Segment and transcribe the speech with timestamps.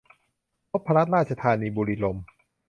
[0.73, 2.25] นพรัตน์ราชธานี บุรีรมย์